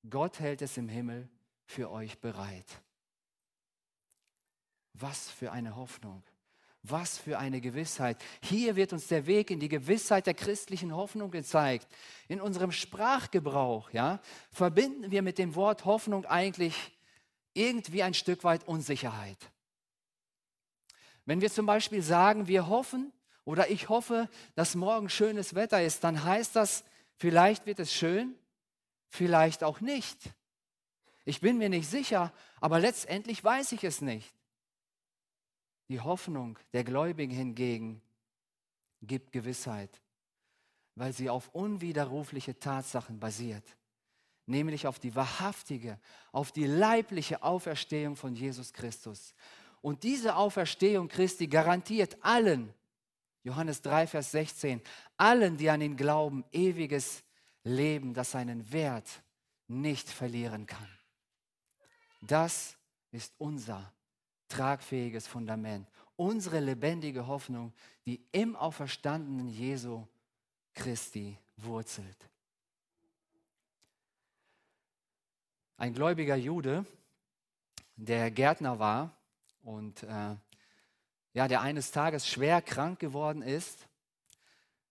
[0.08, 1.28] Gott hält es im Himmel
[1.64, 2.66] für euch bereit.
[4.92, 6.22] Was für eine Hoffnung.
[6.82, 8.22] Was für eine Gewissheit.
[8.42, 11.88] Hier wird uns der Weg in die Gewissheit der christlichen Hoffnung gezeigt.
[12.28, 14.20] In unserem Sprachgebrauch ja,
[14.52, 16.74] verbinden wir mit dem Wort Hoffnung eigentlich
[17.54, 19.38] irgendwie ein Stück weit Unsicherheit.
[21.26, 23.12] Wenn wir zum Beispiel sagen, wir hoffen
[23.44, 26.84] oder ich hoffe, dass morgen schönes Wetter ist, dann heißt das,
[27.16, 28.34] vielleicht wird es schön,
[29.08, 30.18] vielleicht auch nicht.
[31.24, 34.32] Ich bin mir nicht sicher, aber letztendlich weiß ich es nicht.
[35.88, 38.00] Die Hoffnung der Gläubigen hingegen
[39.02, 40.00] gibt Gewissheit,
[40.94, 43.64] weil sie auf unwiderrufliche Tatsachen basiert,
[44.46, 45.98] nämlich auf die wahrhaftige,
[46.30, 49.34] auf die leibliche Auferstehung von Jesus Christus.
[49.86, 52.74] Und diese Auferstehung Christi garantiert allen,
[53.44, 54.82] Johannes 3, Vers 16,
[55.16, 57.22] allen, die an ihn glauben, ewiges
[57.62, 59.22] Leben, das seinen Wert
[59.68, 60.88] nicht verlieren kann.
[62.20, 62.76] Das
[63.12, 63.92] ist unser
[64.48, 67.72] tragfähiges Fundament, unsere lebendige Hoffnung,
[68.06, 70.04] die im auferstandenen Jesu
[70.74, 72.28] Christi wurzelt.
[75.76, 76.84] Ein gläubiger Jude,
[77.94, 79.15] der Gärtner war
[79.66, 80.36] und äh,
[81.32, 83.88] ja, der eines Tages schwer krank geworden ist.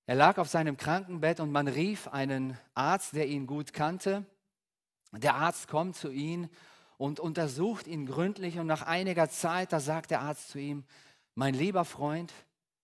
[0.06, 4.26] Er lag auf seinem Krankenbett und man rief einen Arzt, der ihn gut kannte.
[5.14, 6.50] Der Arzt kommt zu ihm
[6.98, 10.84] und untersucht ihn gründlich und nach einiger Zeit, da sagt der Arzt zu ihm,
[11.34, 12.34] mein lieber Freund,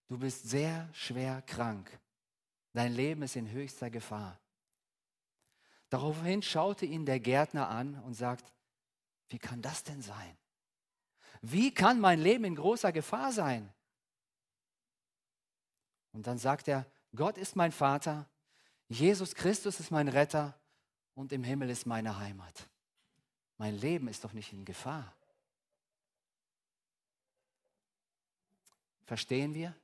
[0.08, 1.99] du bist sehr schwer krank.
[2.73, 4.39] Dein Leben ist in höchster Gefahr.
[5.89, 8.54] Daraufhin schaute ihn der Gärtner an und sagt,
[9.27, 10.38] wie kann das denn sein?
[11.41, 13.71] Wie kann mein Leben in großer Gefahr sein?
[16.13, 18.27] Und dann sagt er, Gott ist mein Vater,
[18.88, 20.54] Jesus Christus ist mein Retter
[21.15, 22.67] und im Himmel ist meine Heimat.
[23.58, 25.13] Mein Leben ist doch nicht in Gefahr.
[29.06, 29.75] Verstehen wir?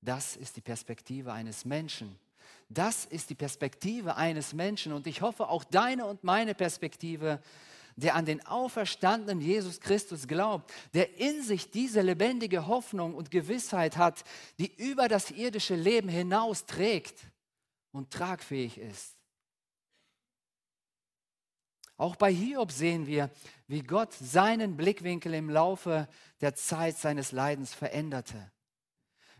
[0.00, 2.18] Das ist die Perspektive eines Menschen.
[2.68, 7.42] Das ist die Perspektive eines Menschen und ich hoffe auch deine und meine Perspektive,
[8.00, 13.96] der an den auferstandenen Jesus Christus glaubt, der in sich diese lebendige Hoffnung und Gewissheit
[13.96, 14.22] hat,
[14.58, 17.18] die über das irdische Leben hinaus trägt
[17.90, 19.16] und tragfähig ist.
[21.96, 23.30] Auch bei Hiob sehen wir,
[23.66, 26.08] wie Gott seinen Blickwinkel im Laufe
[26.40, 28.52] der Zeit seines Leidens veränderte.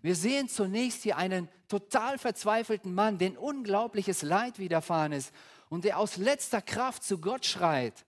[0.00, 5.32] Wir sehen zunächst hier einen total verzweifelten Mann, den unglaubliches Leid widerfahren ist
[5.68, 8.04] und der aus letzter Kraft zu Gott schreit,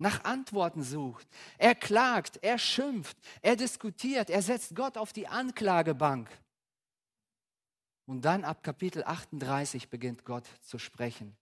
[0.00, 1.28] nach Antworten sucht.
[1.58, 6.28] Er klagt, er schimpft, er diskutiert, er setzt Gott auf die Anklagebank.
[8.06, 11.36] Und dann ab Kapitel 38 beginnt Gott zu sprechen.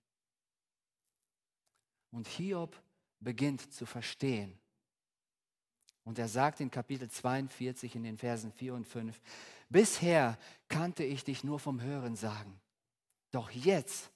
[2.10, 2.76] Und Hiob
[3.20, 4.58] beginnt zu verstehen.
[6.04, 9.20] Und er sagt in Kapitel 42 in den Versen 4 und 5,
[9.68, 12.58] bisher kannte ich dich nur vom Hören sagen,
[13.30, 14.10] doch jetzt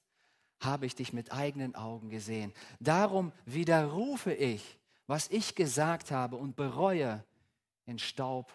[0.64, 2.52] habe ich dich mit eigenen Augen gesehen.
[2.80, 7.24] Darum widerrufe ich, was ich gesagt habe und bereue
[7.86, 8.52] in Staub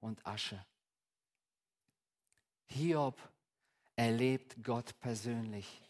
[0.00, 0.64] und Asche.
[2.66, 3.18] Hiob
[3.96, 5.84] erlebt Gott persönlich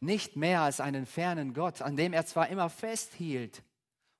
[0.00, 3.62] nicht mehr als einen fernen Gott, an dem er zwar immer festhielt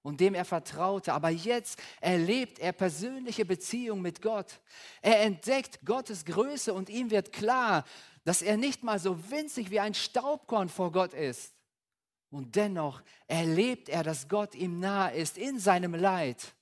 [0.03, 4.61] und dem er vertraute, aber jetzt erlebt er persönliche Beziehung mit Gott.
[5.03, 7.85] Er entdeckt Gottes Größe und ihm wird klar,
[8.29, 11.55] dass er nicht mal so winzig wie ein Staubkorn vor Gott ist.
[12.29, 16.55] Und dennoch erlebt er, dass Gott ihm nahe ist in seinem Leid,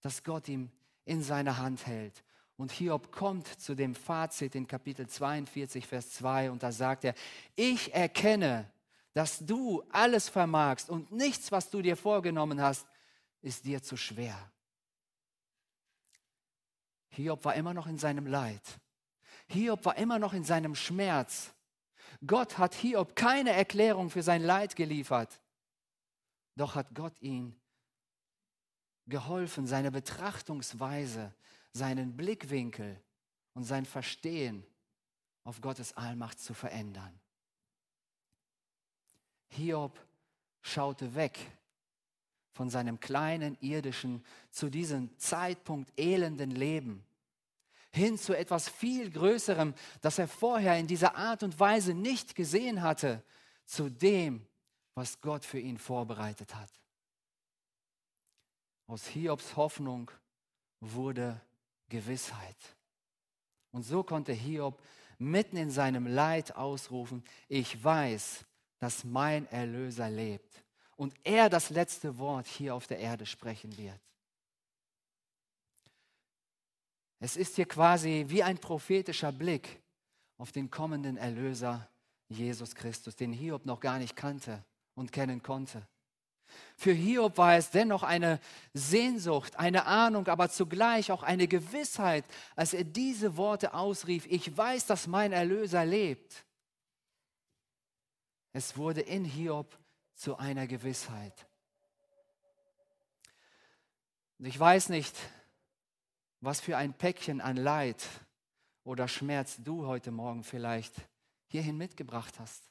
[0.00, 0.72] dass Gott ihm
[1.04, 2.24] in seine Hand hält.
[2.56, 7.14] Und Hiob kommt zu dem Fazit in Kapitel 42, Vers 2 und da sagt er,
[7.54, 8.68] ich erkenne,
[9.14, 12.88] dass du alles vermagst und nichts, was du dir vorgenommen hast,
[13.40, 14.50] ist dir zu schwer.
[17.10, 18.80] Hiob war immer noch in seinem Leid.
[19.48, 21.52] Hiob war immer noch in seinem Schmerz.
[22.26, 25.40] Gott hat Hiob keine Erklärung für sein Leid geliefert.
[26.56, 27.58] Doch hat Gott ihn
[29.06, 31.34] geholfen, seine Betrachtungsweise
[31.72, 33.00] seinen Blickwinkel
[33.54, 34.66] und sein Verstehen
[35.44, 37.18] auf Gottes Allmacht zu verändern.
[39.48, 39.98] Hiob
[40.60, 41.38] schaute weg
[42.52, 47.07] von seinem kleinen irdischen, zu diesem Zeitpunkt elenden Leben
[47.92, 52.82] hin zu etwas viel Größerem, das er vorher in dieser Art und Weise nicht gesehen
[52.82, 53.22] hatte,
[53.64, 54.46] zu dem,
[54.94, 56.70] was Gott für ihn vorbereitet hat.
[58.86, 60.10] Aus Hiobs Hoffnung
[60.80, 61.40] wurde
[61.88, 62.56] Gewissheit.
[63.70, 64.80] Und so konnte Hiob
[65.18, 68.44] mitten in seinem Leid ausrufen, ich weiß,
[68.78, 70.64] dass mein Erlöser lebt
[70.96, 74.00] und er das letzte Wort hier auf der Erde sprechen wird.
[77.20, 79.80] Es ist hier quasi wie ein prophetischer Blick
[80.36, 81.88] auf den kommenden Erlöser
[82.28, 84.64] Jesus Christus, den Hiob noch gar nicht kannte
[84.94, 85.86] und kennen konnte.
[86.76, 88.40] Für Hiob war es dennoch eine
[88.72, 92.24] Sehnsucht, eine Ahnung, aber zugleich auch eine Gewissheit,
[92.56, 96.44] als er diese Worte ausrief, ich weiß, dass mein Erlöser lebt.
[98.52, 99.78] Es wurde in Hiob
[100.14, 101.46] zu einer Gewissheit.
[104.38, 105.14] Ich weiß nicht,
[106.40, 108.06] was für ein Päckchen an Leid
[108.84, 110.94] oder Schmerz du heute Morgen vielleicht
[111.48, 112.62] hierhin mitgebracht hast,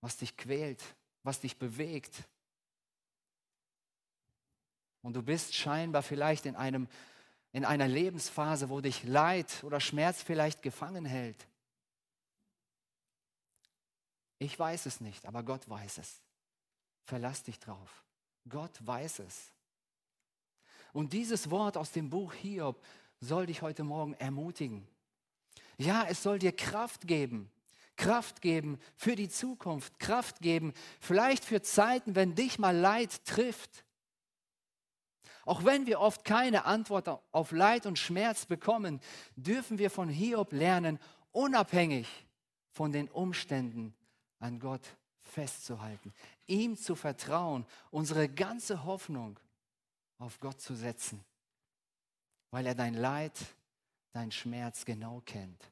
[0.00, 0.82] was dich quält,
[1.22, 2.24] was dich bewegt.
[5.02, 6.88] Und du bist scheinbar vielleicht in, einem,
[7.52, 11.46] in einer Lebensphase, wo dich Leid oder Schmerz vielleicht gefangen hält.
[14.38, 16.20] Ich weiß es nicht, aber Gott weiß es.
[17.04, 18.04] Verlass dich drauf.
[18.48, 19.52] Gott weiß es.
[20.96, 22.82] Und dieses Wort aus dem Buch Hiob
[23.20, 24.88] soll dich heute Morgen ermutigen.
[25.76, 27.50] Ja, es soll dir Kraft geben.
[27.96, 29.98] Kraft geben für die Zukunft.
[29.98, 33.84] Kraft geben vielleicht für Zeiten, wenn dich mal Leid trifft.
[35.44, 38.98] Auch wenn wir oft keine Antwort auf Leid und Schmerz bekommen,
[39.36, 40.98] dürfen wir von Hiob lernen,
[41.30, 42.08] unabhängig
[42.70, 43.94] von den Umständen
[44.38, 46.14] an Gott festzuhalten,
[46.46, 49.38] ihm zu vertrauen, unsere ganze Hoffnung
[50.18, 51.24] auf Gott zu setzen,
[52.50, 53.38] weil er dein Leid,
[54.12, 55.70] dein Schmerz genau kennt.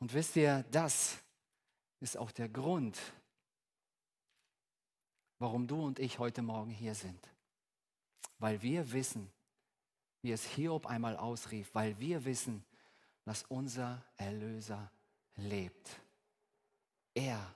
[0.00, 1.18] Und wisst ihr, das
[2.00, 2.98] ist auch der Grund,
[5.38, 7.28] warum du und ich heute Morgen hier sind.
[8.38, 9.30] Weil wir wissen,
[10.22, 12.64] wie es Hiob einmal ausrief, weil wir wissen,
[13.24, 14.90] dass unser Erlöser
[15.36, 16.00] lebt.
[17.14, 17.54] Er,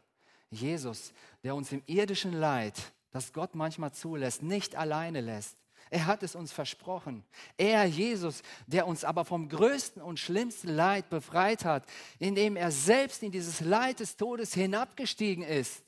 [0.50, 5.56] Jesus, der uns im irdischen Leid das Gott manchmal zulässt, nicht alleine lässt.
[5.88, 7.24] Er hat es uns versprochen.
[7.56, 11.86] Er, Jesus, der uns aber vom größten und schlimmsten Leid befreit hat,
[12.18, 15.82] indem er selbst in dieses Leid des Todes hinabgestiegen ist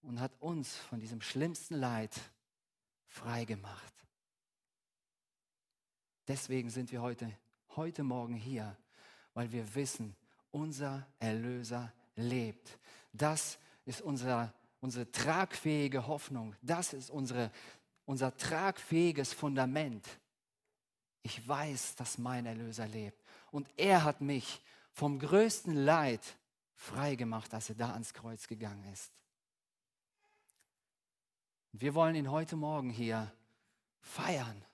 [0.00, 2.14] und hat uns von diesem schlimmsten Leid
[3.06, 3.92] frei gemacht.
[6.28, 7.30] Deswegen sind wir heute,
[7.76, 8.74] heute Morgen hier,
[9.34, 10.16] weil wir wissen,
[10.50, 12.78] unser Erlöser lebt.
[13.12, 16.54] Das ist unser unsere tragfähige Hoffnung.
[16.62, 17.50] Das ist unsere,
[18.04, 20.06] unser tragfähiges Fundament.
[21.22, 23.22] Ich weiß, dass mein Erlöser lebt.
[23.50, 24.60] Und er hat mich
[24.92, 26.36] vom größten Leid
[26.74, 29.12] frei gemacht, als er da ans Kreuz gegangen ist.
[31.72, 33.32] Wir wollen ihn heute Morgen hier
[34.00, 34.64] feiern.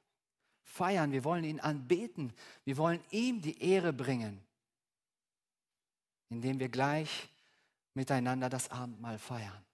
[0.62, 2.32] Feiern, wir wollen ihn anbeten.
[2.64, 4.44] Wir wollen ihm die Ehre bringen,
[6.28, 7.28] indem wir gleich
[7.94, 9.64] miteinander das Abendmahl feiern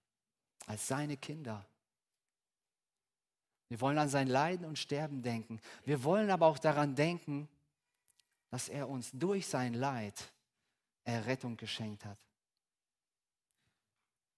[0.66, 1.64] als seine Kinder.
[3.68, 5.60] Wir wollen an sein Leiden und Sterben denken.
[5.84, 7.48] Wir wollen aber auch daran denken,
[8.50, 10.32] dass er uns durch sein Leid
[11.04, 12.18] Errettung geschenkt hat.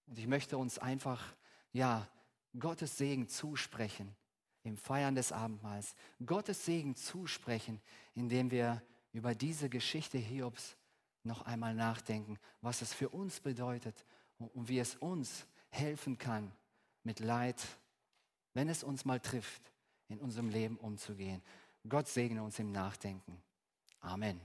[0.05, 1.35] Und ich möchte uns einfach,
[1.71, 2.07] ja,
[2.59, 4.15] Gottes Segen zusprechen
[4.63, 5.95] im Feiern des Abendmahls.
[6.23, 7.81] Gottes Segen zusprechen,
[8.13, 10.75] indem wir über diese Geschichte Hiobs
[11.23, 14.05] noch einmal nachdenken, was es für uns bedeutet
[14.37, 16.51] und wie es uns helfen kann,
[17.03, 17.61] mit Leid,
[18.53, 19.71] wenn es uns mal trifft,
[20.07, 21.41] in unserem Leben umzugehen.
[21.89, 23.41] Gott segne uns im Nachdenken.
[23.99, 24.39] Amen.